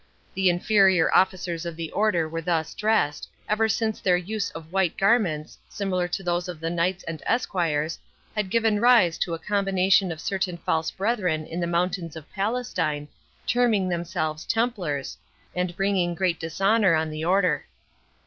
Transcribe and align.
The 0.33 0.49
inferior 0.49 1.13
officers 1.13 1.63
of 1.63 1.75
the 1.75 1.91
Order 1.91 2.27
were 2.27 2.41
thus 2.41 2.73
dressed, 2.73 3.29
ever 3.47 3.69
since 3.69 3.99
their 4.01 4.17
use 4.17 4.49
of 4.49 4.71
white 4.71 4.97
garments, 4.97 5.59
similar 5.69 6.07
to 6.07 6.23
those 6.23 6.47
of 6.47 6.59
the 6.59 6.71
knights 6.71 7.03
and 7.03 7.21
esquires, 7.27 7.99
had 8.35 8.49
given 8.49 8.81
rise 8.81 9.19
to 9.19 9.35
a 9.35 9.37
combination 9.37 10.11
of 10.11 10.19
certain 10.19 10.57
false 10.57 10.89
brethren 10.89 11.45
in 11.45 11.59
the 11.59 11.67
mountains 11.67 12.15
of 12.15 12.27
Palestine, 12.31 13.09
terming 13.45 13.89
themselves 13.89 14.43
Templars, 14.43 15.19
and 15.55 15.75
bringing 15.75 16.15
great 16.15 16.39
dishonour 16.39 16.95
on 16.95 17.11
the 17.11 17.23
Order. 17.23 17.67